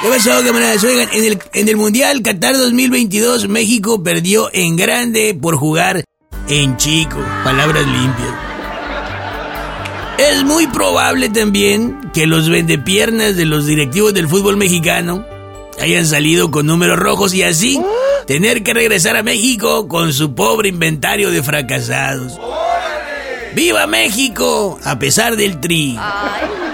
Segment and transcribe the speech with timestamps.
[0.00, 0.84] ¿Qué pasó, camaradas?
[0.84, 6.04] Oigan, en el, Mundial Qatar 2022, México perdió en grande por jugar
[6.48, 7.18] en chico.
[7.42, 8.34] Palabras limpias.
[10.18, 15.26] Es muy probable también que los vendepiernas de los directivos del fútbol mexicano
[15.80, 17.80] hayan salido con números rojos y así
[18.26, 22.38] tener que regresar a México con su pobre inventario de fracasados.
[23.54, 24.78] ¡Viva México!
[24.84, 25.96] A pesar del tri.
[25.98, 26.67] Ay, no, ¿qué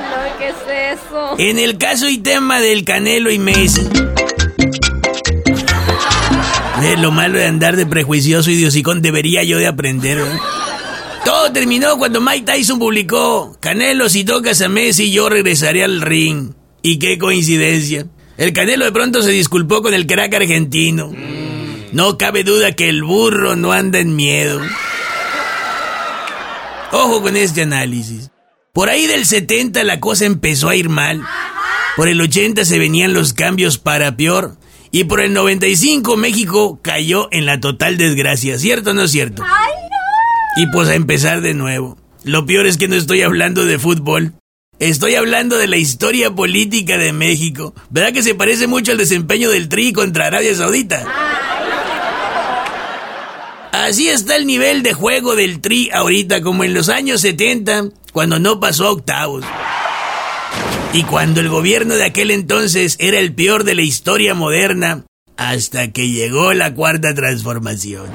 [1.39, 3.89] En el caso y tema del Canelo y Messi.
[6.99, 10.23] Lo malo de andar de prejuicioso y de debería yo de aprender.
[11.25, 16.53] Todo terminó cuando Mike Tyson publicó, Canelo, si tocas a Messi, yo regresaré al ring.
[16.83, 18.07] Y qué coincidencia.
[18.37, 21.13] El Canelo de pronto se disculpó con el crack argentino.
[21.93, 24.61] No cabe duda que el burro no anda en miedo.
[26.93, 28.31] Ojo con este análisis.
[28.75, 31.23] Por ahí del 70 la cosa empezó a ir mal.
[31.97, 34.57] Por el 80 se venían los cambios para peor.
[34.91, 38.59] Y por el 95 México cayó en la total desgracia.
[38.59, 39.45] ¿Cierto o no es cierto?
[40.57, 41.97] Y pues a empezar de nuevo.
[42.25, 44.33] Lo peor es que no estoy hablando de fútbol.
[44.81, 47.77] Estoy hablando de la historia política de México.
[47.91, 51.07] ¿Verdad que se parece mucho al desempeño del Tri contra Arabia Saudita?
[53.71, 58.39] Así está el nivel de juego del Tri ahorita, como en los años 70, cuando
[58.39, 59.45] no pasó a octavos.
[60.93, 65.05] Y cuando el gobierno de aquel entonces era el peor de la historia moderna,
[65.37, 68.07] hasta que llegó la cuarta transformación.